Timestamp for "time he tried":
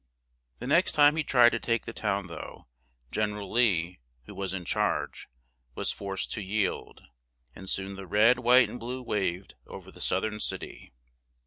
0.93-1.51